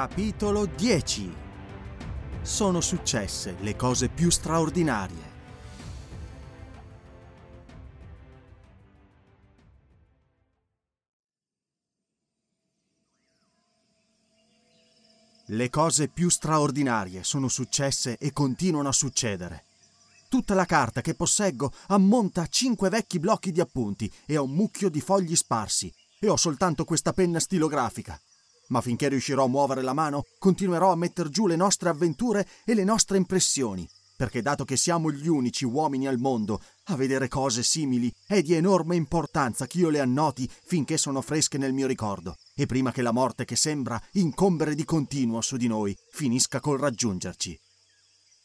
[0.00, 1.30] Capitolo 10
[2.40, 5.30] Sono successe le cose più straordinarie.
[15.44, 19.64] Le cose più straordinarie sono successe e continuano a succedere.
[20.30, 24.52] Tutta la carta che posseggo ammonta a cinque vecchi blocchi di appunti e a un
[24.52, 28.18] mucchio di fogli sparsi, e ho soltanto questa penna stilografica
[28.70, 32.74] ma finché riuscirò a muovere la mano, continuerò a metter giù le nostre avventure e
[32.74, 37.62] le nostre impressioni, perché dato che siamo gli unici uomini al mondo a vedere cose
[37.62, 42.36] simili, è di enorme importanza che io le annoti finché sono fresche nel mio ricordo,
[42.54, 46.78] e prima che la morte che sembra incombere di continuo su di noi finisca col
[46.78, 47.58] raggiungerci.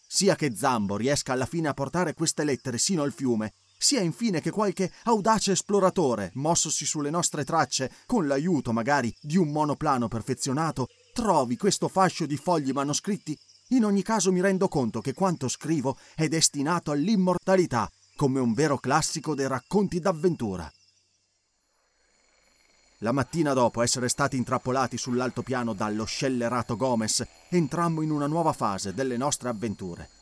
[0.07, 4.41] Sia che Zambo riesca alla fine a portare queste lettere sino al fiume, sia infine
[4.41, 10.87] che qualche audace esploratore, mossosi sulle nostre tracce, con l'aiuto magari di un monoplano perfezionato,
[11.13, 13.37] trovi questo fascio di fogli manoscritti,
[13.69, 18.77] in ogni caso mi rendo conto che quanto scrivo è destinato all'immortalità, come un vero
[18.77, 20.71] classico dei racconti d'avventura.
[22.99, 28.93] La mattina dopo essere stati intrappolati sull'altopiano dallo scellerato Gomez, entrammo in una nuova fase
[28.93, 30.14] delle nostre avventure.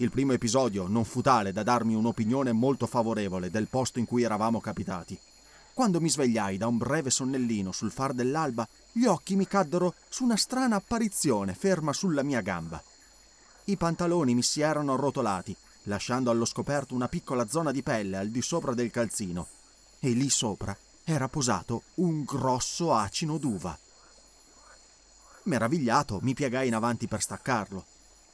[0.00, 4.22] Il primo episodio non fu tale da darmi un'opinione molto favorevole del posto in cui
[4.22, 5.18] eravamo capitati.
[5.74, 10.24] Quando mi svegliai da un breve sonnellino sul far dell'alba, gli occhi mi caddero su
[10.24, 12.82] una strana apparizione ferma sulla mia gamba.
[13.64, 18.30] I pantaloni mi si erano arrotolati, lasciando allo scoperto una piccola zona di pelle al
[18.30, 19.48] di sopra del calzino,
[19.98, 20.74] e lì sopra
[21.04, 23.78] era posato un grosso acino d'uva.
[25.42, 27.89] Meravigliato, mi piegai in avanti per staccarlo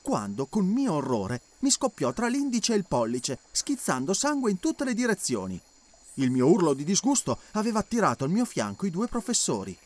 [0.06, 4.84] quando, con mio orrore, mi scoppiò tra l'indice e il pollice, schizzando sangue in tutte
[4.84, 5.60] le direzioni.
[6.14, 9.76] Il mio urlo di disgusto aveva attirato al mio fianco i due professori.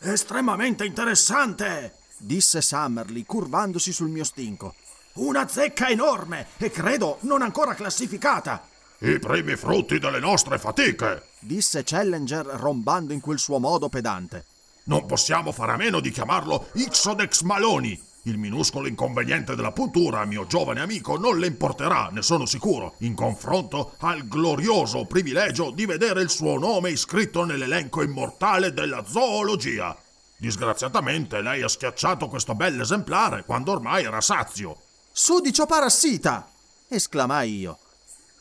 [0.00, 1.94] Estremamente interessante!
[2.18, 4.74] disse Summerly, curvandosi sul mio stinco.
[5.14, 8.68] Una zecca enorme e credo non ancora classificata.
[8.98, 14.44] I primi frutti delle nostre fatiche, disse Challenger rombando in quel suo modo pedante.
[14.84, 20.46] Non possiamo fare a meno di chiamarlo Ixodex Maloni, il minuscolo inconveniente della puntura, mio
[20.46, 26.20] giovane amico, non le importerà, ne sono sicuro, in confronto al glorioso privilegio di vedere
[26.20, 29.96] il suo nome iscritto nell'elenco immortale della zoologia.
[30.36, 34.76] Disgraziatamente lei ha schiacciato questo bell'esemplare quando ormai era sazio.
[35.12, 36.48] Sudicio parassita!
[36.88, 37.78] esclamai io.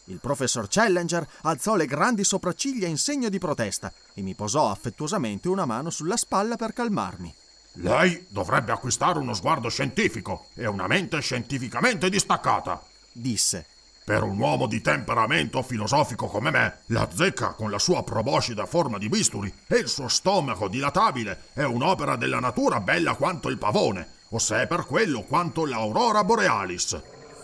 [0.05, 5.47] Il professor Challenger alzò le grandi sopracciglia in segno di protesta e mi posò affettuosamente
[5.47, 7.33] una mano sulla spalla per calmarmi.
[7.81, 13.65] Lei dovrebbe acquistare uno sguardo scientifico e una mente scientificamente distaccata, disse.
[14.03, 18.97] Per un uomo di temperamento filosofico come me, la zecca con la sua proboscida forma
[18.97, 24.07] di bisturi e il suo stomaco dilatabile è un'opera della natura bella quanto il pavone,
[24.29, 27.01] o se è per quello quanto l'aurora borealis.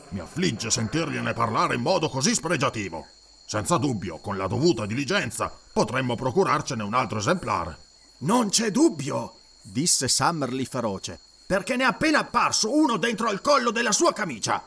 [0.09, 3.05] Mi affligge sentirgliene parlare in modo così spregiativo.
[3.45, 7.77] Senza dubbio, con la dovuta diligenza, potremmo procurarcene un altro esemplare.
[8.19, 9.35] Non c'è dubbio,
[9.71, 11.19] disse Summerly feroce.
[11.45, 14.63] Perché ne è appena apparso uno dentro al collo della sua camicia.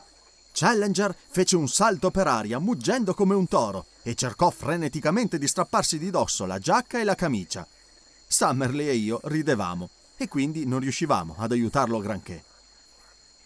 [0.51, 5.97] Challenger fece un salto per aria, muggendo come un toro, e cercò freneticamente di strapparsi
[5.97, 7.65] di dosso la giacca e la camicia.
[8.27, 12.43] Summerly e io ridevamo, e quindi non riuscivamo ad aiutarlo granché.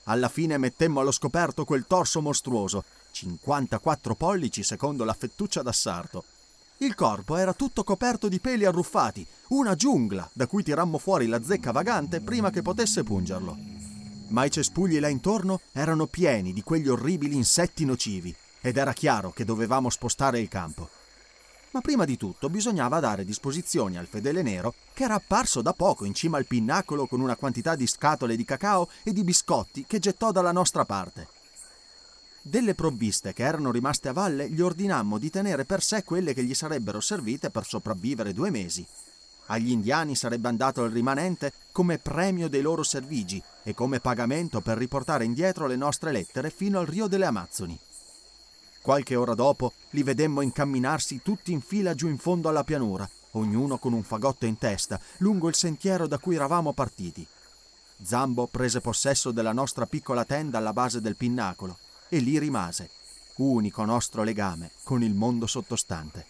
[0.06, 6.24] Alla fine mettemmo allo scoperto quel torso mostruoso, 54 pollici secondo la fettuccia da sarto.
[6.78, 11.42] Il corpo era tutto coperto di peli arruffati, una giungla da cui tirammo fuori la
[11.42, 13.56] zecca vagante prima che potesse pungerlo.
[14.30, 19.32] Ma i cespugli là intorno erano pieni di quegli orribili insetti nocivi ed era chiaro
[19.32, 20.90] che dovevamo spostare il campo.
[21.72, 26.06] Ma prima di tutto bisognava dare disposizioni al fedele nero che era apparso da poco
[26.06, 30.00] in cima al pinnacolo con una quantità di scatole di cacao e di biscotti che
[30.00, 31.33] gettò dalla nostra parte.
[32.46, 36.44] Delle provviste che erano rimaste a valle gli ordinammo di tenere per sé quelle che
[36.44, 38.86] gli sarebbero servite per sopravvivere due mesi.
[39.46, 44.78] Agli indiani sarebbe andato il rimanente come premio dei loro servigi e come pagamento per
[44.78, 47.80] riportare indietro le nostre lettere fino al Rio delle Amazzoni.
[48.82, 53.78] Qualche ora dopo li vedemmo incamminarsi tutti in fila giù in fondo alla pianura, ognuno
[53.78, 57.26] con un fagotto in testa, lungo il sentiero da cui eravamo partiti.
[58.02, 61.78] Zambo prese possesso della nostra piccola tenda alla base del pinnacolo
[62.14, 62.92] e lì rimase,
[63.38, 66.28] unico nostro legame con il mondo sottostante.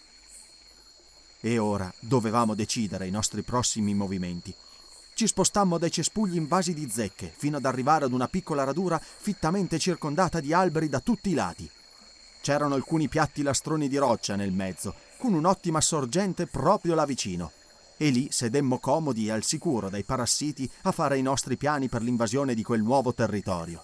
[1.41, 4.55] E ora dovevamo decidere i nostri prossimi movimenti.
[5.13, 9.77] Ci spostammo dai cespugli invasi di zecche fino ad arrivare ad una piccola radura fittamente
[9.77, 11.69] circondata di alberi da tutti i lati.
[12.39, 17.51] C'erano alcuni piatti lastroni di roccia nel mezzo, con un'ottima sorgente proprio là vicino.
[17.97, 22.01] E lì sedemmo comodi e al sicuro dai parassiti a fare i nostri piani per
[22.01, 23.83] l'invasione di quel nuovo territorio.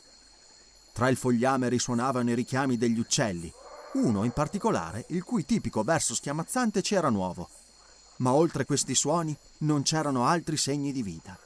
[1.00, 3.50] Tra il fogliame risuonavano i richiami degli uccelli,
[3.94, 7.48] uno in particolare il cui tipico verso schiamazzante c'era nuovo.
[8.18, 11.40] Ma oltre questi suoni non c'erano altri segni di vita.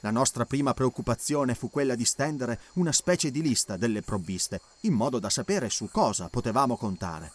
[0.00, 4.94] La nostra prima preoccupazione fu quella di stendere una specie di lista delle provviste, in
[4.94, 7.30] modo da sapere su cosa potevamo contare.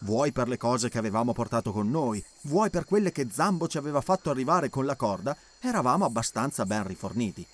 [0.00, 3.78] Vuoi per le cose che avevamo portato con noi, vuoi per quelle che Zambo ci
[3.78, 7.46] aveva fatto arrivare con la corda, eravamo abbastanza ben riforniti.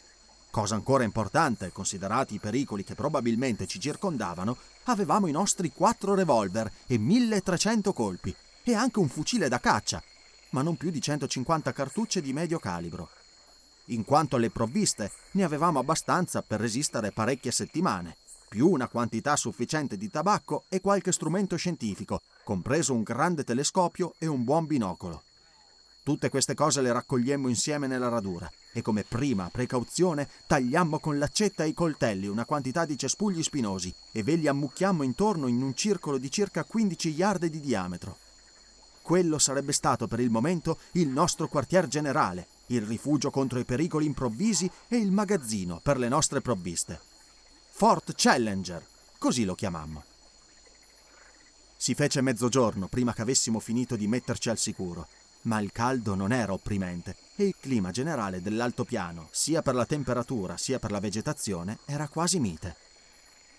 [0.51, 6.71] Cosa ancora importante, considerati i pericoli che probabilmente ci circondavano, avevamo i nostri quattro revolver
[6.89, 10.03] e 1300 colpi e anche un fucile da caccia,
[10.51, 13.11] ma non più di 150 cartucce di medio calibro.
[13.87, 18.17] In quanto alle provviste, ne avevamo abbastanza per resistere parecchie settimane,
[18.49, 24.27] più una quantità sufficiente di tabacco e qualche strumento scientifico, compreso un grande telescopio e
[24.27, 25.23] un buon binocolo.
[26.03, 31.65] Tutte queste cose le raccogliemmo insieme nella radura e come prima precauzione tagliammo con l'accetta
[31.65, 35.75] e i coltelli una quantità di cespugli spinosi e ve li ammucchiammo intorno in un
[35.75, 38.17] circolo di circa 15 yard di diametro.
[39.03, 44.07] Quello sarebbe stato per il momento il nostro quartier generale, il rifugio contro i pericoli
[44.07, 47.01] improvvisi e il magazzino per le nostre provviste.
[47.71, 48.87] Fort Challenger,
[49.19, 50.05] così lo chiamammo.
[51.77, 55.09] Si fece mezzogiorno prima che avessimo finito di metterci al sicuro
[55.43, 60.57] ma il caldo non era opprimente e il clima generale dell'altopiano, sia per la temperatura
[60.57, 62.77] sia per la vegetazione, era quasi mite.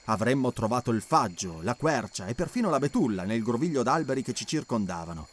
[0.06, 4.45] Avremmo trovato il faggio, la quercia e perfino la betulla nel groviglio d'alberi che ci
[4.45, 5.28] circondavano.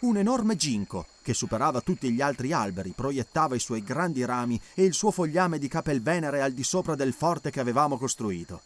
[0.00, 4.84] Un enorme ginkgo, che superava tutti gli altri alberi, proiettava i suoi grandi rami e
[4.84, 8.60] il suo fogliame di capelvenere al di sopra del forte che avevamo costruito.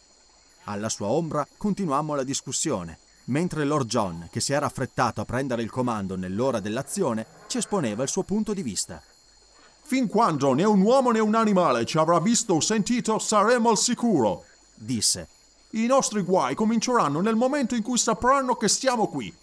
[0.65, 5.61] Alla sua ombra continuammo la discussione, mentre Lord John, che si era affrettato a prendere
[5.61, 9.01] il comando nell'ora dell'azione, ci esponeva il suo punto di vista.
[9.81, 13.77] Fin quando né un uomo né un animale ci avrà visto o sentito, saremo al
[13.77, 14.45] sicuro,
[14.75, 15.27] disse.
[15.71, 19.33] I nostri guai cominceranno nel momento in cui sapranno che stiamo qui.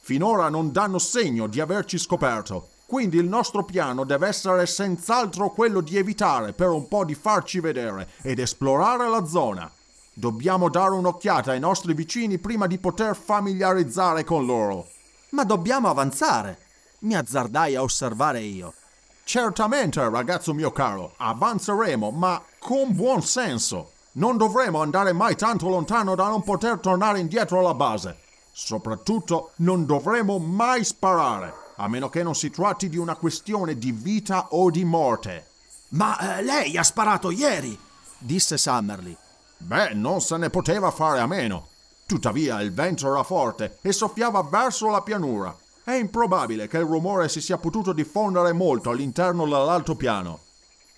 [0.00, 5.80] Finora non danno segno di averci scoperto, quindi il nostro piano deve essere senz'altro quello
[5.80, 9.70] di evitare per un po' di farci vedere ed esplorare la zona.
[10.18, 14.88] Dobbiamo dare un'occhiata ai nostri vicini prima di poter familiarizzare con loro.
[15.32, 16.58] Ma dobbiamo avanzare,
[17.00, 18.72] mi azzardai a osservare io.
[19.24, 23.90] Certamente, ragazzo mio caro, avanzeremo, ma con buon senso.
[24.12, 28.16] Non dovremo andare mai tanto lontano da non poter tornare indietro alla base.
[28.50, 33.92] Soprattutto non dovremo mai sparare, a meno che non si tratti di una questione di
[33.92, 35.46] vita o di morte.
[35.88, 37.78] Ma eh, lei ha sparato ieri,
[38.16, 39.14] disse Summerly.
[39.58, 41.68] Beh, non se ne poteva fare a meno.
[42.06, 45.56] Tuttavia il vento era forte e soffiava verso la pianura.
[45.82, 50.40] È improbabile che il rumore si sia potuto diffondere molto all'interno dell'altopiano.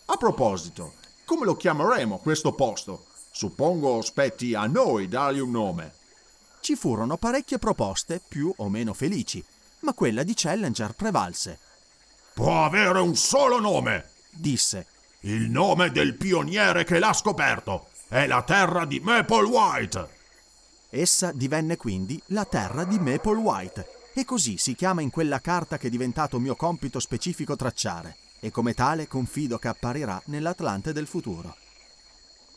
[0.07, 3.05] A proposito, come lo chiameremo questo posto?
[3.31, 5.93] Suppongo spetti a noi dargli un nome.
[6.61, 9.45] Ci furono parecchie proposte, più o meno felici,
[9.81, 11.59] ma quella di Challenger prevalse.
[12.35, 14.87] Può avere un solo nome, disse.
[15.21, 17.89] Il nome del pioniere che l'ha scoperto.
[18.11, 20.09] È la terra di Maple White.
[20.89, 25.77] Essa divenne quindi la terra di Maple White e così si chiama in quella carta
[25.77, 31.07] che è diventato mio compito specifico tracciare e come tale confido che apparirà nell'Atlante del
[31.07, 31.55] futuro.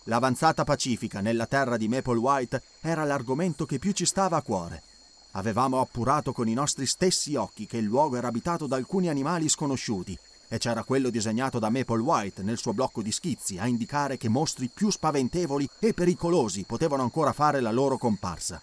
[0.06, 4.84] L'avanzata pacifica nella terra di Maple White era l'argomento che più ci stava a cuore.
[5.32, 9.50] Avevamo appurato con i nostri stessi occhi che il luogo era abitato da alcuni animali
[9.50, 10.18] sconosciuti
[10.54, 14.28] e c'era quello disegnato da Maple White nel suo blocco di schizzi a indicare che
[14.28, 18.62] mostri più spaventevoli e pericolosi potevano ancora fare la loro comparsa.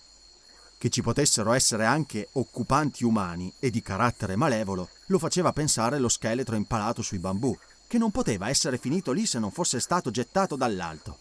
[0.77, 6.11] Che ci potessero essere anche occupanti umani e di carattere malevolo lo faceva pensare lo
[6.11, 10.57] scheletro impalato sui bambù, che non poteva essere finito lì se non fosse stato gettato
[10.57, 11.17] dall'alto.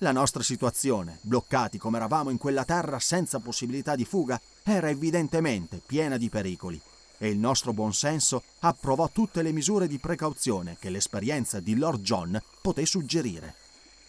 [0.00, 5.80] La nostra situazione, bloccati come eravamo in quella terra senza possibilità di fuga, era evidentemente
[5.84, 6.80] piena di pericoli
[7.22, 12.42] e il nostro buonsenso approvò tutte le misure di precauzione che l'esperienza di Lord John
[12.62, 13.56] poté suggerire.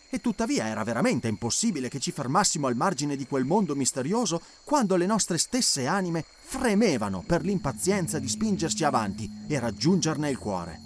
[0.09, 4.95] E tuttavia era veramente impossibile che ci fermassimo al margine di quel mondo misterioso quando
[4.95, 10.79] le nostre stesse anime fremevano per l'impazienza di spingerci avanti e raggiungerne il cuore.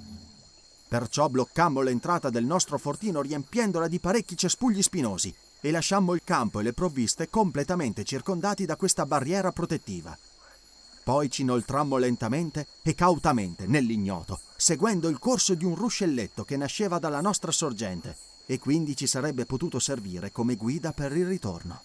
[0.87, 6.59] Perciò bloccammo l'entrata del nostro fortino riempiendola di parecchi cespugli spinosi e lasciammo il campo
[6.59, 10.17] e le provviste completamente circondati da questa barriera protettiva.
[11.05, 16.97] Poi ci inoltrammo lentamente e cautamente nell'ignoto, seguendo il corso di un ruscelletto che nasceva
[16.97, 21.83] dalla nostra sorgente e quindi ci sarebbe potuto servire come guida per il ritorno.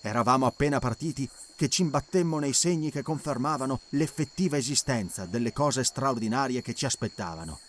[0.00, 6.62] Eravamo appena partiti che ci imbattemmo nei segni che confermavano l'effettiva esistenza delle cose straordinarie
[6.62, 7.60] che ci aspettavano.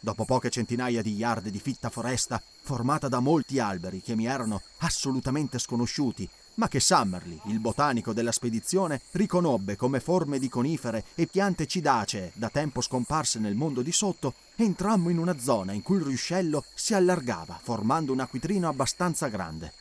[0.00, 4.62] Dopo poche centinaia di yard di fitta foresta, formata da molti alberi che mi erano
[4.78, 11.26] assolutamente sconosciuti ma che Summerly, il botanico della spedizione, riconobbe come forme di conifere e
[11.26, 15.96] piante cidacee da tempo scomparse nel mondo di sotto, entrammo in una zona in cui
[15.96, 19.72] il ruscello si allargava, formando un acquitrino abbastanza grande.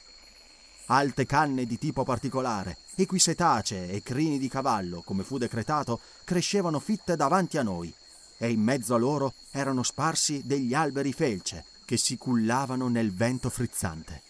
[0.87, 7.15] Alte canne di tipo particolare, equisetacee e crini di cavallo, come fu decretato, crescevano fitte
[7.15, 7.93] davanti a noi,
[8.37, 13.49] e in mezzo a loro erano sparsi degli alberi felce che si cullavano nel vento
[13.49, 14.21] frizzante.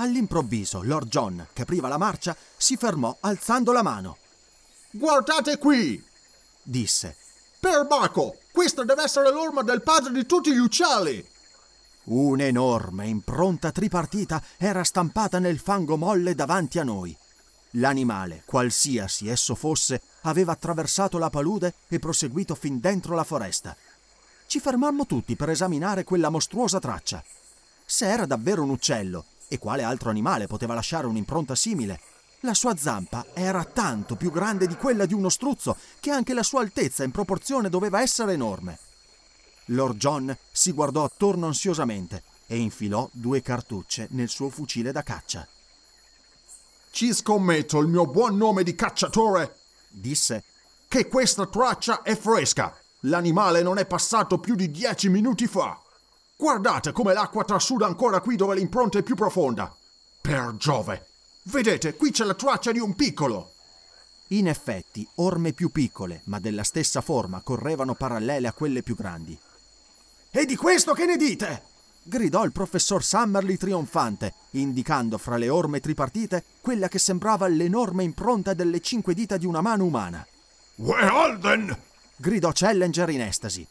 [0.00, 4.18] All'improvviso Lord John, che apriva la marcia, si fermò alzando la mano.
[4.90, 6.02] Guardate qui!
[6.62, 7.16] disse.
[7.58, 8.36] Perbacco!
[8.52, 11.24] Questa deve essere l'orma del padre di tutti gli uccelli!
[12.04, 17.14] Un'enorme impronta tripartita era stampata nel fango molle davanti a noi.
[17.72, 23.76] L'animale, qualsiasi esso fosse, aveva attraversato la palude e proseguito fin dentro la foresta.
[24.46, 27.22] Ci fermammo tutti per esaminare quella mostruosa traccia.
[27.84, 32.00] Se era davvero un uccello, e quale altro animale poteva lasciare un'impronta simile?
[32.42, 36.44] La sua zampa era tanto più grande di quella di uno struzzo che anche la
[36.44, 38.78] sua altezza in proporzione doveva essere enorme.
[39.66, 45.46] Lord John si guardò attorno ansiosamente e infilò due cartucce nel suo fucile da caccia.
[46.90, 49.56] Ci scommetto il mio buon nome di cacciatore,
[49.88, 50.44] disse,
[50.88, 52.74] che questa traccia è fresca.
[53.02, 55.78] L'animale non è passato più di dieci minuti fa.
[56.40, 59.74] Guardate come l'acqua trasuda ancora qui dove l'impronta è più profonda.
[60.20, 61.06] Per Giove!
[61.42, 63.54] Vedete, qui c'è la traccia di un piccolo.
[64.28, 69.36] In effetti, orme più piccole, ma della stessa forma, correvano parallele a quelle più grandi.
[70.30, 71.62] E di questo che ne dite?
[72.04, 78.54] gridò il professor Summerly trionfante, indicando fra le orme tripartite quella che sembrava l'enorme impronta
[78.54, 80.24] delle cinque dita di una mano umana.
[80.76, 81.76] Wealden!
[82.14, 83.66] gridò Challenger in estasi.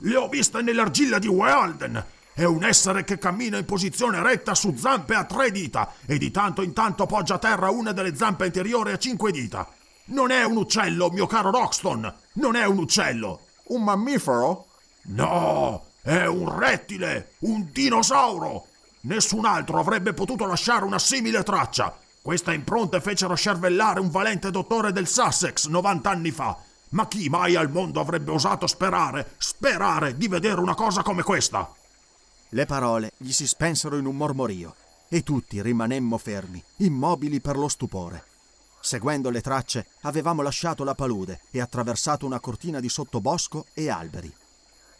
[0.00, 2.04] Le ho viste nell'argilla di Wealden.
[2.34, 6.30] È un essere che cammina in posizione retta su zampe a tre dita e di
[6.30, 9.66] tanto in tanto poggia a terra una delle zampe anteriori a cinque dita.
[10.06, 12.14] Non è un uccello, mio caro Roxton.
[12.34, 13.40] Non è un uccello.
[13.68, 14.66] Un mammifero?
[15.04, 18.66] No, è un rettile, un dinosauro.
[19.02, 21.96] Nessun altro avrebbe potuto lasciare una simile traccia.
[22.20, 26.58] Queste impronte fecero scervellare un valente dottore del Sussex 90 anni fa
[26.96, 31.70] ma chi mai al mondo avrebbe osato sperare, sperare di vedere una cosa come questa?
[32.48, 34.74] Le parole gli si spensero in un mormorio
[35.10, 38.24] e tutti rimanemmo fermi, immobili per lo stupore.
[38.80, 44.34] Seguendo le tracce, avevamo lasciato la palude e attraversato una cortina di sottobosco e alberi.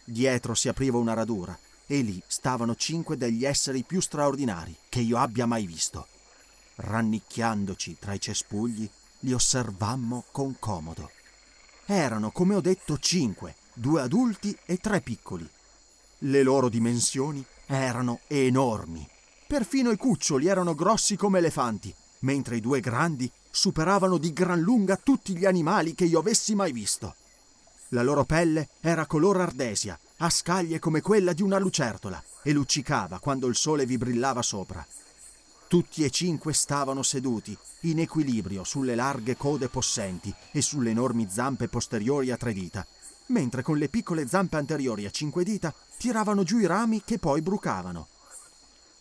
[0.05, 5.17] Dietro si apriva una radura e lì stavano cinque degli esseri più straordinari che io
[5.17, 6.07] abbia mai visto.
[6.75, 8.87] Rannicchiandoci tra i cespugli,
[9.21, 11.16] li osservammo con comodo.
[11.89, 15.49] Erano, come ho detto, cinque, due adulti e tre piccoli.
[16.19, 19.09] Le loro dimensioni erano enormi.
[19.47, 24.97] Perfino i cuccioli erano grossi come elefanti, mentre i due grandi superavano di gran lunga
[24.97, 27.15] tutti gli animali che io avessi mai visto.
[27.91, 33.21] La loro pelle era color ardesia, a scaglie come quella di una lucertola, e luccicava
[33.21, 34.85] quando il sole vi brillava sopra.
[35.69, 41.67] Tutti e cinque stavano seduti, in equilibrio, sulle larghe code possenti e sulle enormi zampe
[41.67, 42.87] posteriori a tre dita,
[43.27, 47.43] mentre con le piccole zampe anteriori a cinque dita tiravano giù i rami che poi
[47.43, 48.07] brucavano.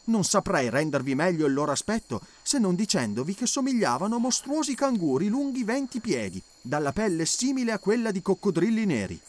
[0.06, 5.28] Non saprei rendervi meglio il loro aspetto se non dicendovi che somigliavano a mostruosi canguri
[5.28, 9.20] lunghi venti piedi, dalla pelle simile a quella di coccodrilli neri.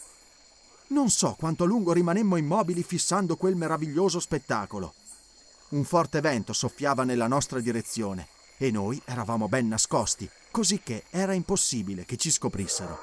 [0.89, 4.95] Non so quanto a lungo rimanemmo immobili fissando quel meraviglioso spettacolo.
[5.69, 11.33] Un forte vento soffiava nella nostra direzione e noi eravamo ben nascosti, così che era
[11.33, 12.97] impossibile che ci scoprissero.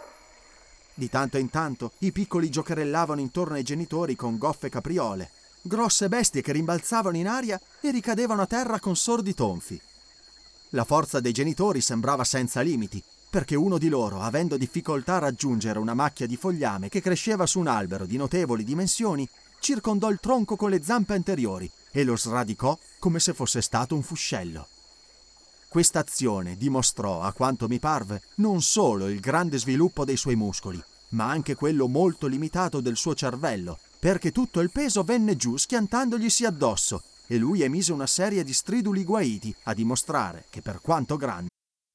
[0.93, 5.29] Di tanto in tanto i piccoli giocherellavano intorno ai genitori con goffe capriole
[5.65, 9.79] grosse bestie che rimbalzavano in aria e ricadevano a terra con sordi tonfi.
[10.70, 15.79] La forza dei genitori sembrava senza limiti, perché uno di loro, avendo difficoltà a raggiungere
[15.79, 19.27] una macchia di fogliame che cresceva su un albero di notevoli dimensioni,
[19.60, 24.01] circondò il tronco con le zampe anteriori e lo sradicò come se fosse stato un
[24.01, 24.67] fuscello.
[25.69, 30.83] Questa azione dimostrò, a quanto mi parve, non solo il grande sviluppo dei suoi muscoli,
[31.09, 36.45] ma anche quello molto limitato del suo cervello, perché tutto il peso venne giù schiantandoglisi
[36.45, 41.52] addosso e lui emise una serie di striduli guaiti a dimostrare che per quanto grande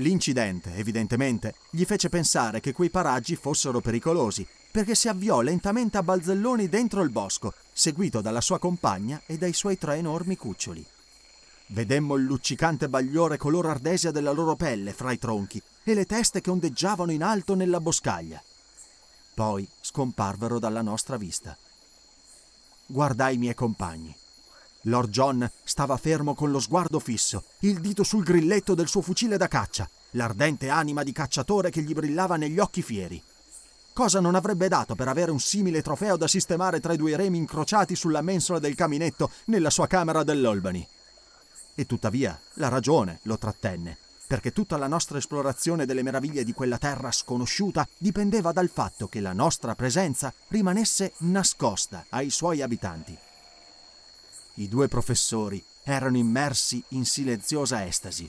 [0.00, 6.02] L'incidente, evidentemente, gli fece pensare che quei paraggi fossero pericolosi, perché si avviò lentamente a
[6.02, 10.84] balzelloni dentro il bosco, seguito dalla sua compagna e dai suoi tre enormi cuccioli.
[11.68, 16.40] Vedemmo il luccicante bagliore color ardesia della loro pelle fra i tronchi e le teste
[16.40, 18.42] che ondeggiavano in alto nella boscaglia.
[19.34, 21.56] Poi scomparvero dalla nostra vista.
[22.86, 24.16] Guardai i miei compagni.
[24.84, 29.36] Lord John stava fermo con lo sguardo fisso, il dito sul grilletto del suo fucile
[29.36, 33.22] da caccia, l'ardente anima di cacciatore che gli brillava negli occhi fieri.
[33.92, 37.36] Cosa non avrebbe dato per avere un simile trofeo da sistemare tra i due remi
[37.36, 40.86] incrociati sulla mensola del caminetto nella sua camera dell'Albany?
[41.74, 46.78] E tuttavia la ragione lo trattenne, perché tutta la nostra esplorazione delle meraviglie di quella
[46.78, 53.18] terra sconosciuta dipendeva dal fatto che la nostra presenza rimanesse nascosta ai suoi abitanti.
[54.60, 58.28] I due professori erano immersi in silenziosa estasi.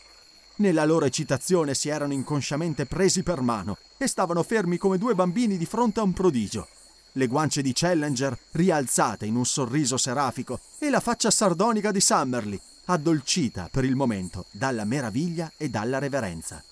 [0.56, 5.58] Nella loro eccitazione si erano inconsciamente presi per mano e stavano fermi come due bambini
[5.58, 6.70] di fronte a un prodigio.
[7.14, 12.58] Le guance di Challenger rialzate in un sorriso serafico e la faccia sardonica di Summerly,
[12.86, 16.64] addolcita per il momento dalla meraviglia e dalla reverenza.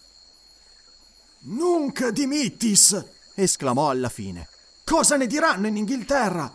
[1.39, 3.05] Nunc dimittis!
[3.35, 4.47] esclamò alla fine.
[4.85, 6.49] Cosa ne diranno in Inghilterra?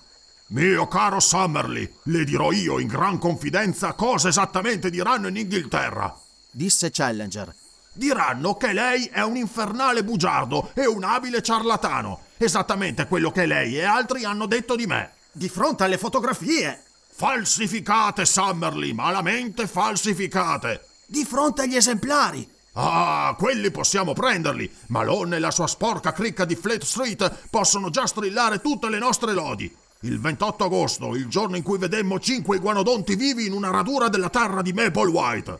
[0.49, 6.15] Mio caro Summerly, le dirò io in gran confidenza cosa esattamente diranno in Inghilterra.
[6.51, 7.55] Disse Challenger.
[7.95, 12.21] Diranno che lei è un infernale bugiardo e un abile ciarlatano.
[12.37, 15.13] Esattamente quello che lei e altri hanno detto di me.
[15.33, 16.83] Di fronte alle fotografie!
[17.17, 20.87] Falsificate, Summerly, malamente falsificate.
[21.07, 22.47] Di fronte agli esemplari!
[22.75, 24.71] Ah, quelli possiamo prenderli.
[24.89, 29.33] Malone e la sua sporca cricca di Fleet Street possono già strillare tutte le nostre
[29.33, 29.73] lodi.
[30.05, 34.29] Il 28 agosto, il giorno in cui vedemmo cinque iguanodonti vivi in una radura della
[34.29, 35.59] terra di Maple White.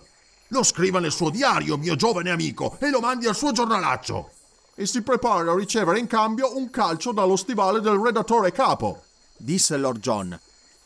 [0.49, 4.33] Lo scriva nel suo diario, mio giovane amico, e lo mandi al suo giornalaccio.
[4.75, 9.05] E si prepara a ricevere in cambio un calcio dallo stivale del redattore capo.
[9.35, 10.39] Disse Lord John.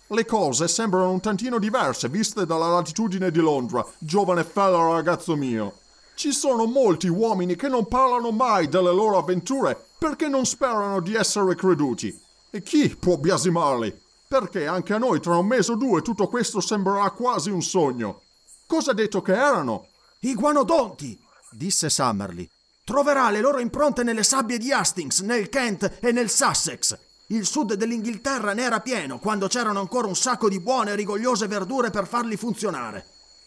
[0.06, 5.78] Le cose sembrano un tantino diverse viste dalla latitudine di Londra, giovane fellow ragazzo mio.
[6.14, 11.16] Ci sono molti uomini che non parlano mai delle loro avventure perché non sperano di
[11.16, 12.26] essere creduti.
[12.50, 14.06] E chi può biasimarli?
[14.26, 18.22] Perché anche a noi tra un mese o due tutto questo sembrerà quasi un sogno.
[18.66, 19.88] Cosa ha detto che erano?
[20.20, 21.18] I guanodonti,
[21.50, 22.48] disse Summerly.
[22.84, 26.96] Troverà le loro impronte nelle sabbie di Hastings, nel Kent e nel Sussex.
[27.26, 31.46] Il sud dell'Inghilterra ne era pieno quando c'erano ancora un sacco di buone e rigogliose
[31.46, 33.04] verdure per farli funzionare.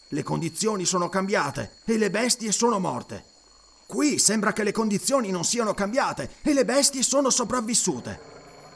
[0.08, 3.24] Le condizioni sono cambiate e le bestie sono morte.
[3.86, 8.31] Qui sembra che le condizioni non siano cambiate e le bestie sono sopravvissute.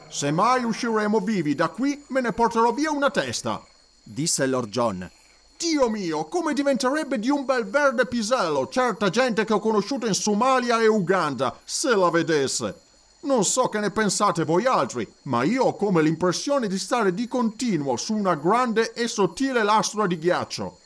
[0.09, 3.61] Se mai usciremo vivi da qui, me ne porterò via una testa,
[4.01, 5.11] disse Lord John.
[5.57, 10.13] Dio mio, come diventerebbe di un bel verde pisello certa gente che ho conosciuto in
[10.13, 12.81] Somalia e Uganda, se la vedesse.
[13.21, 17.27] Non so che ne pensate voi altri, ma io ho come l'impressione di stare di
[17.27, 20.79] continuo su una grande e sottile lastra di ghiaccio.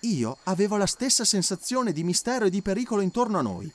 [0.00, 3.70] Io avevo la stessa sensazione di mistero e di pericolo intorno a noi.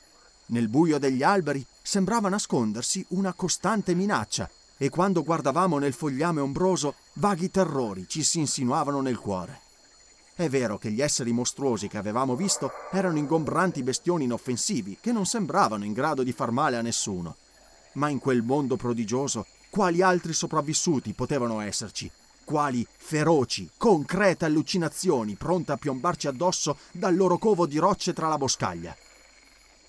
[0.47, 6.95] Nel buio degli alberi sembrava nascondersi una costante minaccia e quando guardavamo nel fogliame ombroso
[7.13, 9.61] vaghi terrori ci si insinuavano nel cuore.
[10.35, 15.25] È vero che gli esseri mostruosi che avevamo visto erano ingombranti bestioni inoffensivi che non
[15.25, 17.37] sembravano in grado di far male a nessuno.
[17.93, 22.09] Ma in quel mondo prodigioso, quali altri sopravvissuti potevano esserci?
[22.43, 28.37] Quali feroci, concrete allucinazioni pronte a piombarci addosso dal loro covo di rocce tra la
[28.37, 28.95] boscaglia?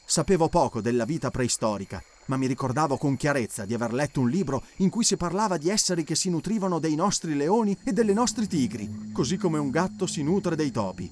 [0.03, 4.62] Sapevo poco della vita preistorica ma mi ricordavo con chiarezza di aver letto un libro
[4.76, 8.46] in cui si parlava di esseri che si nutrivano dei nostri leoni e delle nostre
[8.46, 11.10] tigri, così come un gatto si nutre dei topi.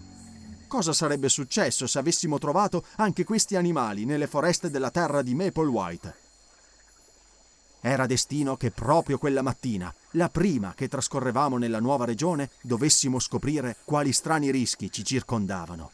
[0.67, 5.69] Cosa sarebbe successo se avessimo trovato anche questi animali nelle foreste della terra di Maple
[5.69, 6.15] White?
[7.81, 13.77] Era destino che proprio quella mattina, la prima che trascorrevamo nella nuova regione, dovessimo scoprire
[13.85, 15.93] quali strani rischi ci circondavano.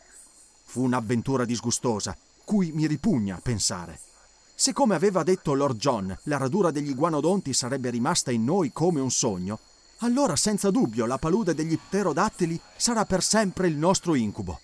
[0.64, 4.00] Fu un'avventura disgustosa, cui mi ripugna pensare.
[4.62, 9.00] Se come aveva detto Lord John, la radura degli guanodonti sarebbe rimasta in noi come
[9.00, 9.58] un sogno,
[9.98, 14.60] allora senza dubbio la palude degli pterodattili sarà per sempre il nostro incubo.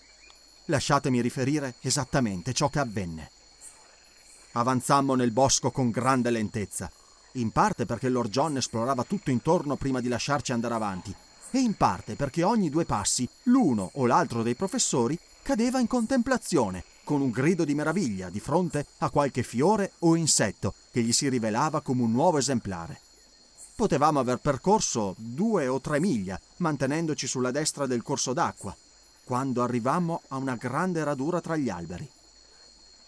[0.66, 3.30] Lasciatemi riferire esattamente ciò che avvenne.
[4.52, 6.88] Avanzammo nel bosco con grande lentezza,
[7.32, 11.12] in parte perché Lord John esplorava tutto intorno prima di lasciarci andare avanti,
[11.50, 16.84] e in parte perché ogni due passi l'uno o l'altro dei professori cadeva in contemplazione
[17.08, 21.30] con un grido di meraviglia di fronte a qualche fiore o insetto che gli si
[21.30, 23.00] rivelava come un nuovo esemplare.
[23.74, 28.76] Potevamo aver percorso due o tre miglia, mantenendoci sulla destra del corso d'acqua,
[29.24, 32.06] quando arrivammo a una grande radura tra gli alberi.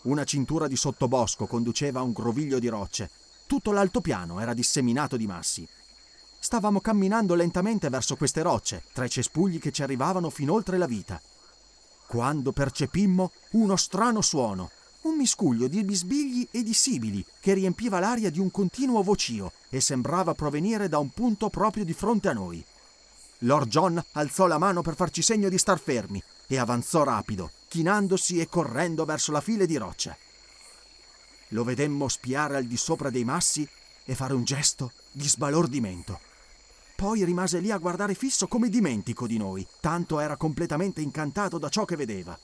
[0.04, 3.10] Una cintura di sottobosco conduceva a un groviglio di rocce.
[3.46, 5.68] Tutto l'altopiano era disseminato di massi.
[6.38, 10.86] Stavamo camminando lentamente verso queste rocce, tra i cespugli che ci arrivavano fin oltre la
[10.86, 11.20] vita
[12.10, 18.30] quando percepimmo uno strano suono, un miscuglio di bisbigli e di sibili che riempiva l'aria
[18.30, 22.64] di un continuo vocio e sembrava provenire da un punto proprio di fronte a noi.
[23.44, 28.40] Lord John alzò la mano per farci segno di star fermi e avanzò rapido, chinandosi
[28.40, 30.16] e correndo verso la fila di rocce.
[31.50, 33.64] Lo vedemmo spiare al di sopra dei massi
[34.04, 36.18] e fare un gesto di sbalordimento.
[37.00, 41.70] Poi rimase lì a guardare fisso come dimentico di noi, tanto era completamente incantato da
[41.70, 42.38] ciò che vedeva.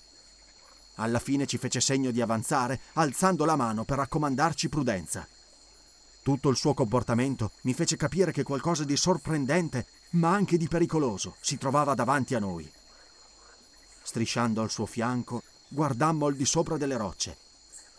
[0.95, 5.29] Alla fine ci fece segno di avanzare, alzando la mano per raccomandarci prudenza.
[6.23, 11.37] Tutto il suo comportamento mi fece capire che qualcosa di sorprendente, ma anche di pericoloso,
[11.39, 12.67] si trovava davanti a noi.
[14.05, 17.37] Strisciando al suo fianco, guardammo al di sopra delle rocce.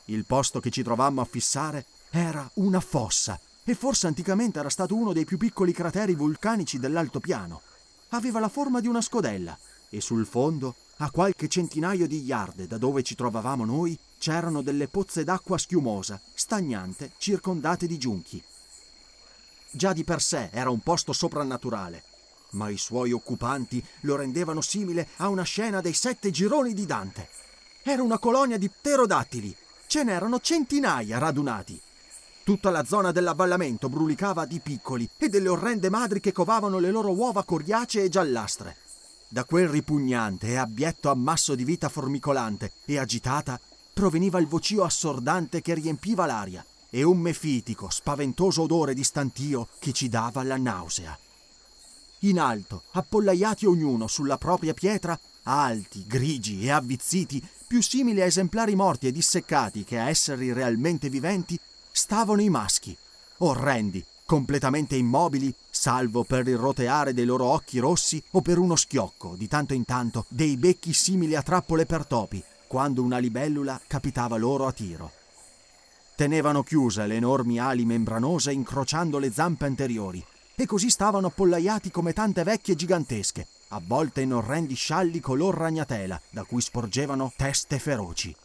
[0.06, 3.39] Il posto che ci trovammo a fissare era una fossa
[3.70, 7.62] e forse anticamente era stato uno dei più piccoli crateri vulcanici dell'altopiano.
[8.12, 9.58] Aveva la forma di una scodella
[9.90, 14.88] e sul fondo, a qualche centinaio di yard da dove ci trovavamo noi, c'erano delle
[14.88, 18.42] pozze d'acqua schiumosa, stagnante, circondate di giunchi.
[19.70, 22.04] Già di per sé era un posto soprannaturale,
[22.52, 27.28] ma i suoi occupanti lo rendevano simile a una scena dei sette gironi di Dante.
[27.84, 29.54] Era una colonia di pterodattili.
[29.88, 31.82] Ce n'erano centinaia radunati.
[32.48, 37.12] Tutta la zona dell'avvallamento brulicava di piccoli e delle orrende madri che covavano le loro
[37.12, 38.78] uova coriacee e giallastre.
[39.28, 43.60] Da quel ripugnante e abietto ammasso di vita formicolante e agitata
[43.94, 49.92] proveniva il vocio assordante che riempiva l'aria e un mefitico, spaventoso odore di stantio che
[49.92, 51.20] ci dava la nausea.
[52.20, 58.74] In alto, appollaiati ognuno sulla propria pietra, alti, grigi e avvizziti, più simili a esemplari
[58.74, 61.60] morti e disseccati che a esseri realmente viventi,
[61.98, 62.96] stavano i maschi,
[63.40, 69.34] orrendi, completamente immobili, salvo per il roteare dei loro occhi rossi o per uno schiocco,
[69.36, 74.38] di tanto in tanto, dei becchi simili a trappole per topi, quando una libellula capitava
[74.38, 75.12] loro a tiro.
[76.16, 80.24] Tenevano chiuse le enormi ali membranose incrociando le zampe anteriori
[80.56, 86.44] e così stavano appollaiati come tante vecchie gigantesche, avvolte in orrendi scialli color ragnatela, da
[86.44, 88.36] cui sporgevano teste feroci.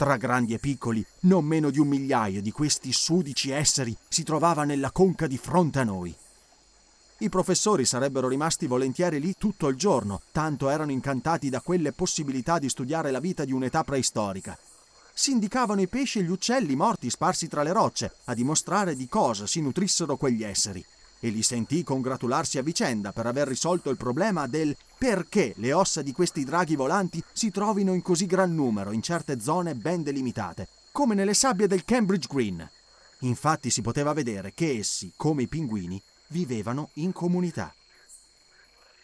[0.00, 4.64] Tra grandi e piccoli, non meno di un migliaio di questi sudici esseri si trovava
[4.64, 6.16] nella conca di fronte a noi.
[7.18, 12.58] I professori sarebbero rimasti volentieri lì tutto il giorno, tanto erano incantati da quelle possibilità
[12.58, 14.56] di studiare la vita di un'età preistorica.
[15.12, 19.06] Si indicavano i pesci e gli uccelli morti sparsi tra le rocce, a dimostrare di
[19.06, 20.82] cosa si nutrissero quegli esseri,
[21.20, 26.02] e li sentì congratularsi a vicenda per aver risolto il problema del perché le ossa
[26.02, 30.68] di questi draghi volanti si trovino in così gran numero in certe zone ben delimitate,
[30.90, 32.68] come nelle sabbie del Cambridge Green.
[33.20, 37.72] Infatti si poteva vedere che essi, come i pinguini, vivevano in comunità.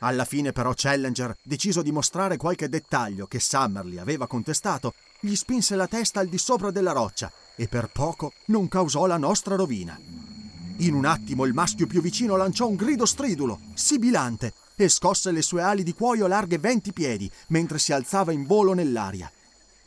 [0.00, 5.74] Alla fine però Challenger, deciso di mostrare qualche dettaglio che Summerly aveva contestato, gli spinse
[5.74, 10.35] la testa al di sopra della roccia e per poco non causò la nostra rovina.
[10.80, 15.40] In un attimo il maschio più vicino lanciò un grido stridulo, sibilante, e scosse le
[15.40, 19.30] sue ali di cuoio larghe 20 piedi mentre si alzava in volo nell'aria.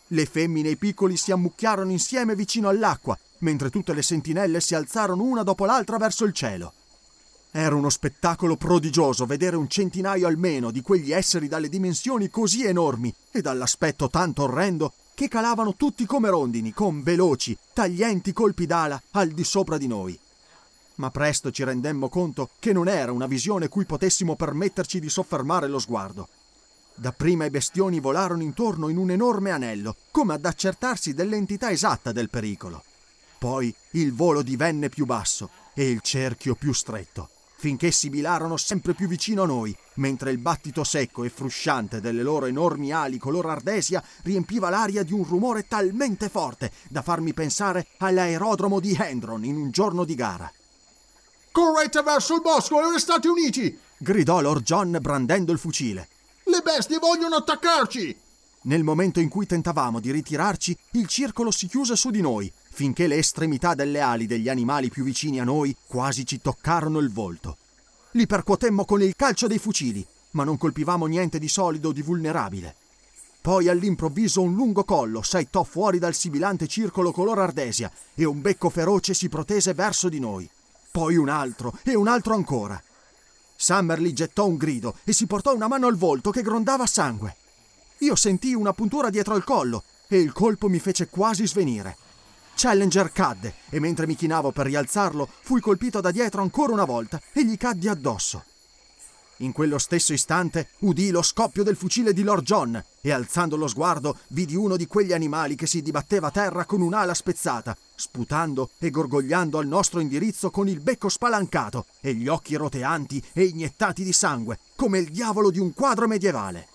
[0.08, 4.74] Le femmine e i piccoli si ammucchiarono insieme vicino all'acqua, mentre tutte le sentinelle si
[4.74, 6.74] alzarono una dopo l'altra verso il cielo.
[7.52, 13.14] Era uno spettacolo prodigioso vedere un centinaio almeno di quegli esseri dalle dimensioni così enormi
[13.32, 19.30] e dall'aspetto tanto orrendo che calavano tutti come rondini, con veloci, taglienti colpi d'ala al
[19.30, 20.20] di sopra di noi.
[21.00, 25.68] Ma presto ci rendemmo conto che non era una visione cui potessimo permetterci di soffermare
[25.68, 26.28] lo sguardo.
[26.96, 32.30] Dapprima i bestioni volarono intorno in un enorme anello, come ad accertarsi dell'entità esatta del
[32.30, 32.84] pericolo.
[33.38, 39.10] Poi il volo divenne più basso e il cerchio più stretto finché sibilarono sempre più
[39.10, 44.02] vicino a noi, mentre il battito secco e frusciante delle loro enormi ali color ardesia
[44.24, 49.72] riempiva l'aria di un rumore talmente forte da farmi pensare all'aerodromo di Hendron in un
[49.72, 50.50] giorno di gara.
[51.52, 53.78] Correte verso il bosco e gli Stati Uniti!
[53.98, 56.08] gridò Lord John brandendo il fucile.
[56.44, 58.18] Le bestie vogliono attaccarci!
[58.62, 63.08] Nel momento in cui tentavamo di ritirarci, il circolo si chiuse su di noi, finché
[63.08, 67.58] le estremità delle ali degli animali più vicini a noi quasi ci toccarono il volto.
[68.12, 72.02] Li percuotemmo con il calcio dei fucili, ma non colpivamo niente di solido o di
[72.02, 72.76] vulnerabile.
[73.42, 78.70] Poi all'improvviso un lungo collo saettò fuori dal sibilante circolo color ardesia e un becco
[78.70, 80.50] feroce si protese verso di noi.
[81.00, 82.84] Poi un altro e un altro ancora.
[83.56, 87.38] Summerly gettò un grido e si portò una mano al volto che grondava sangue.
[88.00, 91.96] Io sentii una puntura dietro il collo e il colpo mi fece quasi svenire.
[92.54, 97.22] Challenger cadde e mentre mi chinavo per rialzarlo fui colpito da dietro ancora una volta
[97.32, 98.44] e gli caddi addosso.
[99.38, 103.70] In quello stesso istante udì lo scoppio del fucile di Lord John e alzando lo
[103.70, 108.70] sguardo vidi uno di quegli animali che si dibatteva a terra con un'ala spezzata, sputando
[108.80, 114.04] e gorgogliando al nostro indirizzo con il becco spalancato e gli occhi roteanti e iniettati
[114.04, 116.68] di sangue, come il diavolo di un quadro medievale.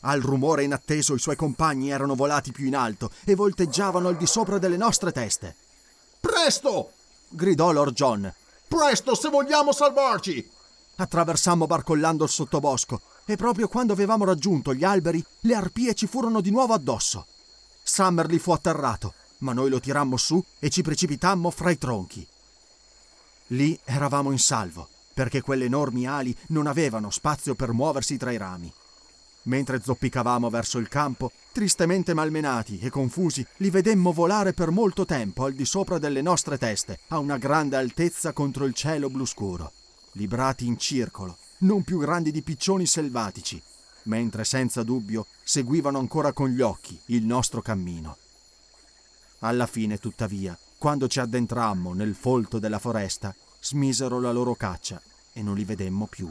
[0.00, 4.26] Al rumore inatteso i suoi compagni erano volati più in alto e volteggiavano al di
[4.26, 5.54] sopra delle nostre teste.
[6.18, 6.92] Presto!
[7.28, 8.32] gridò Lord John.
[8.66, 10.50] Presto se vogliamo salvarci!
[10.96, 16.40] Attraversammo barcollando il sottobosco e proprio quando avevamo raggiunto gli alberi le arpie ci furono
[16.40, 17.26] di nuovo addosso.
[17.82, 22.26] Summerly fu atterrato, ma noi lo tirammo su e ci precipitammo fra i tronchi.
[23.48, 28.38] Lì eravamo in salvo, perché quelle enormi ali non avevano spazio per muoversi tra i
[28.38, 28.72] rami.
[29.44, 35.44] Mentre zoppicavamo verso il campo, tristemente malmenati e confusi, li vedemmo volare per molto tempo
[35.44, 39.72] al di sopra delle nostre teste, a una grande altezza contro il cielo blu scuro,
[40.12, 43.60] librati in circolo, non più grandi di piccioni selvatici,
[44.04, 48.16] mentre senza dubbio seguivano ancora con gli occhi il nostro cammino.
[49.44, 55.00] Alla fine, tuttavia, quando ci addentrammo nel folto della foresta, smisero la loro caccia
[55.32, 56.30] e non li vedemmo più.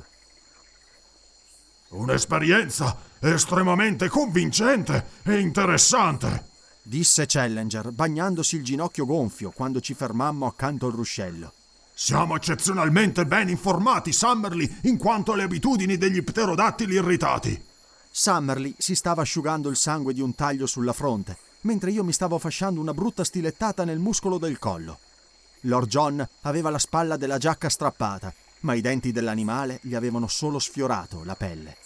[1.90, 6.48] Un'esperienza estremamente convincente e interessante,
[6.84, 11.52] disse Challenger, bagnandosi il ginocchio gonfio quando ci fermammo accanto al ruscello.
[11.94, 17.62] Siamo eccezionalmente ben informati, Summerly, in quanto alle abitudini degli pterodattili irritati.
[18.10, 22.38] Summerly si stava asciugando il sangue di un taglio sulla fronte, mentre io mi stavo
[22.38, 25.00] fasciando una brutta stilettata nel muscolo del collo.
[25.62, 30.60] Lord John aveva la spalla della giacca strappata ma i denti dell'animale gli avevano solo
[30.60, 31.78] sfiorato la pelle.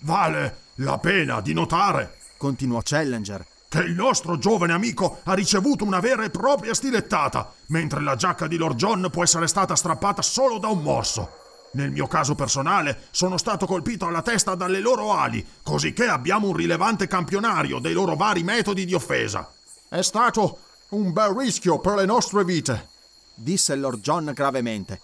[0.00, 6.00] Vale la pena di notare, continuò Challenger, che il nostro giovane amico ha ricevuto una
[6.00, 10.58] vera e propria stilettata, mentre la giacca di Lord John può essere stata strappata solo
[10.58, 11.41] da un morso.
[11.72, 16.56] Nel mio caso personale sono stato colpito alla testa dalle loro ali, cosicché abbiamo un
[16.56, 19.50] rilevante campionario dei loro vari metodi di offesa.
[19.88, 20.58] È stato
[20.90, 22.88] un bel rischio per le nostre vite,
[23.34, 25.00] disse Lord John gravemente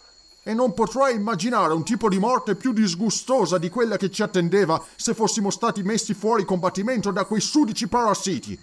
[0.48, 4.82] e non potrei immaginare un tipo di morte più disgustosa di quella che ci attendeva
[4.96, 8.58] se fossimo stati messi fuori combattimento da quei sudici parassiti.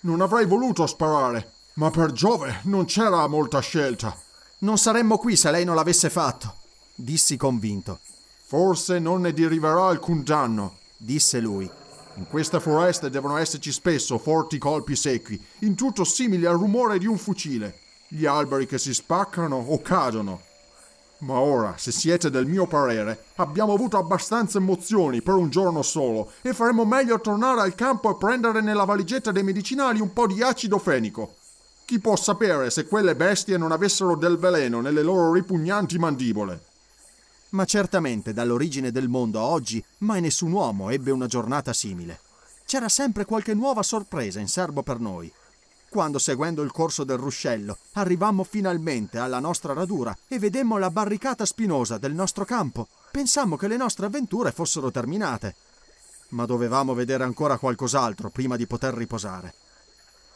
[0.00, 4.14] Non avrei voluto sparare, ma per Giove non c'era molta scelta.
[4.58, 6.56] Non saremmo qui se lei non l'avesse fatto,
[7.02, 8.00] dissi convinto.
[8.44, 11.70] Forse non ne deriverà alcun danno, disse lui.
[12.14, 17.06] In queste foreste devono esserci spesso forti colpi secchi, in tutto simili al rumore di
[17.06, 17.78] un fucile.
[18.08, 20.42] Gli alberi che si spaccano o cadono.
[21.18, 26.32] Ma ora, se siete del mio parere, abbiamo avuto abbastanza emozioni per un giorno solo
[26.42, 30.42] e faremmo meglio tornare al campo e prendere nella valigetta dei medicinali un po' di
[30.42, 31.36] acido fenico.
[31.84, 36.68] Chi può sapere se quelle bestie non avessero del veleno nelle loro ripugnanti mandibole?
[37.50, 42.20] Ma certamente dall'origine del mondo a oggi mai nessun uomo ebbe una giornata simile.
[42.64, 45.32] C'era sempre qualche nuova sorpresa in serbo per noi
[45.90, 51.44] quando seguendo il corso del ruscello arrivammo finalmente alla nostra radura e vedemmo la barricata
[51.44, 55.56] spinosa del nostro campo, pensammo che le nostre avventure fossero terminate.
[56.28, 59.52] Ma dovevamo vedere ancora qualcos'altro prima di poter riposare.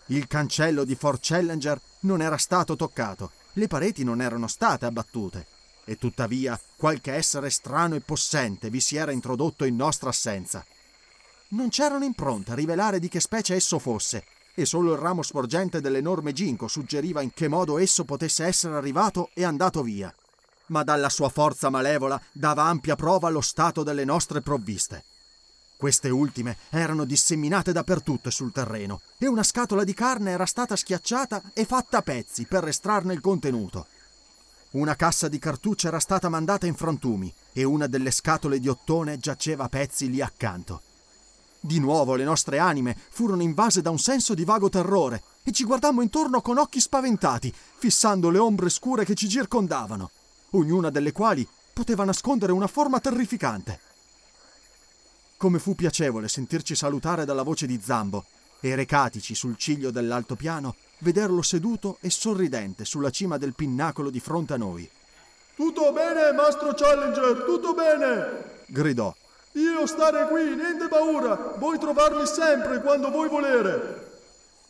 [0.06, 5.46] Il cancello di Fort Challenger non era stato toccato, le pareti non erano state abbattute,
[5.84, 10.64] e tuttavia qualche essere strano e possente vi si era introdotto in nostra assenza.
[11.48, 15.80] Non c'erano impronte a rivelare di che specie esso fosse, e solo il ramo sporgente
[15.80, 20.14] dell'enorme ginkgo suggeriva in che modo esso potesse essere arrivato e andato via.
[20.66, 25.04] Ma dalla sua forza malevola dava ampia prova lo stato delle nostre provviste.
[25.76, 31.50] Queste ultime erano disseminate dappertutto sul terreno e una scatola di carne era stata schiacciata
[31.52, 33.86] e fatta a pezzi per estrarne il contenuto.
[34.74, 39.18] Una cassa di cartucce era stata mandata in frantumi e una delle scatole di ottone
[39.18, 40.82] giaceva a pezzi lì accanto.
[41.60, 45.62] Di nuovo le nostre anime furono invase da un senso di vago terrore e ci
[45.62, 50.10] guardammo intorno con occhi spaventati, fissando le ombre scure che ci circondavano,
[50.50, 53.80] ognuna delle quali poteva nascondere una forma terrificante.
[55.36, 58.24] Come fu piacevole sentirci salutare dalla voce di Zambo
[58.58, 60.74] e recatici sul ciglio dell'altopiano,
[61.04, 64.88] vederlo seduto e sorridente sulla cima del pinnacolo di fronte a noi.
[65.54, 68.62] Tutto bene, Mastro Challenger, tutto bene!
[68.66, 69.14] gridò
[69.56, 74.12] io stare qui, niente paura, voi trovarmi sempre quando voi volere.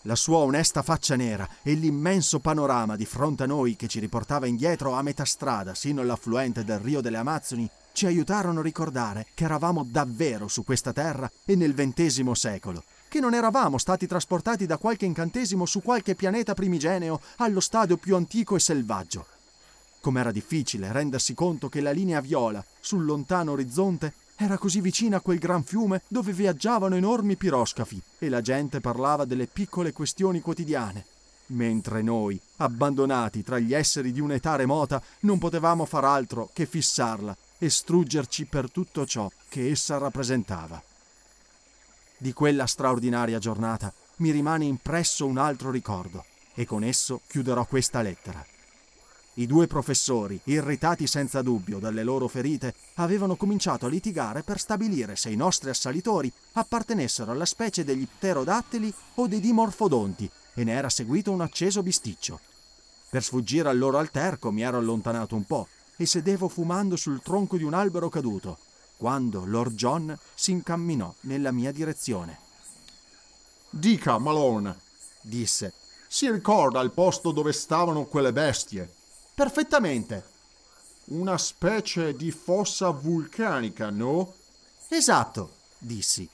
[0.03, 4.47] La sua onesta faccia nera e l'immenso panorama di fronte a noi che ci riportava
[4.47, 9.45] indietro a metà strada sino all'affluente del Rio delle Amazzoni ci aiutarono a ricordare che
[9.45, 14.77] eravamo davvero su questa terra e nel XX secolo, che non eravamo stati trasportati da
[14.77, 19.27] qualche incantesimo su qualche pianeta primigeneo allo stadio più antico e selvaggio.
[20.01, 25.21] Com'era difficile rendersi conto che la linea viola sul lontano orizzonte era così vicina a
[25.21, 31.05] quel gran fiume dove viaggiavano enormi piroscafi e la gente parlava delle piccole questioni quotidiane,
[31.51, 37.37] mentre noi, abbandonati tra gli esseri di un'età remota, non potevamo far altro che fissarla
[37.59, 40.83] e struggerci per tutto ciò che essa rappresentava.
[42.25, 48.01] Di quella straordinaria giornata mi rimane impresso un altro ricordo e con esso chiuderò questa
[48.01, 48.43] lettera.
[49.35, 55.17] I due professori, irritati senza dubbio dalle loro ferite, avevano cominciato a litigare per stabilire
[55.17, 60.89] se i nostri assalitori appartenessero alla specie degli pterodattili o dei dimorfodonti, e ne era
[60.89, 62.41] seguito un acceso bisticcio.
[63.11, 67.59] Per sfuggire al loro alterco mi ero allontanato un po' e sedevo fumando sul tronco
[67.59, 68.57] di un albero caduto,
[68.97, 72.39] quando Lord John si incamminò nella mia direzione.
[73.71, 74.79] Dica, Malone,
[75.21, 75.75] disse,
[76.07, 78.89] si ricorda il posto dove stavano quelle bestie?
[79.35, 80.33] Perfettamente.
[81.07, 84.33] Una specie di fossa vulcanica, no?
[84.89, 86.29] Esatto, dissi.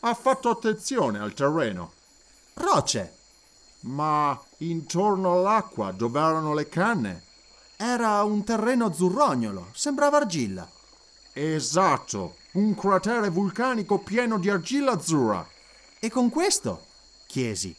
[0.00, 1.92] Ha fatto attenzione al terreno.
[2.54, 3.18] Rocce.
[3.80, 7.24] Ma intorno all'acqua dove erano le canne?
[7.76, 10.68] Era un terreno azzurrognolo, sembrava argilla.
[11.42, 15.48] Esatto, un cratere vulcanico pieno di argilla azzurra.
[15.98, 16.84] E con questo?
[17.26, 17.74] chiesi.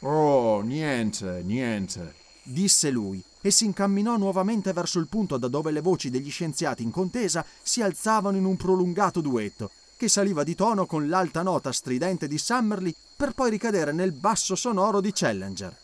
[0.00, 5.82] Oh, niente, niente, disse lui e si incamminò nuovamente verso il punto da dove le
[5.82, 10.86] voci degli scienziati in contesa si alzavano in un prolungato duetto, che saliva di tono
[10.86, 15.76] con l'alta nota stridente di Summerly per poi ricadere nel basso sonoro di Challenger.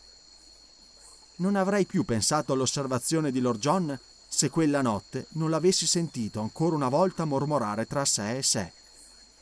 [1.35, 3.99] Non avrei più pensato all'osservazione di Lord John
[4.35, 8.73] se quella notte non l'avessi sentito ancora una volta mormorare tra sé e sé.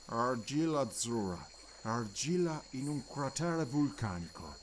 [0.05, 1.43] Argilla azzurra,
[1.81, 4.55] argilla in un cratere vulcanico.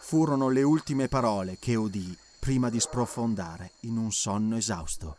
[0.00, 5.18] Furono le ultime parole che udii prima di sprofondare in un sonno esausto.